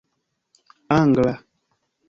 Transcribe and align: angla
angla 0.97 1.35